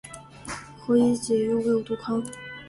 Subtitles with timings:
[0.87, 2.25] 何以解忧，唯有杜康